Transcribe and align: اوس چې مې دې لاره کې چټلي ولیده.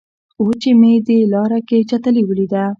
اوس 0.41 0.55
چې 0.61 0.71
مې 0.79 0.93
دې 1.07 1.19
لاره 1.33 1.59
کې 1.67 1.85
چټلي 1.89 2.23
ولیده. 2.25 2.63